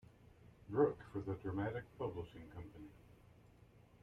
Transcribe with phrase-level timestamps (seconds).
[0.67, 2.89] Brooke for The Dramatic Publishing Company.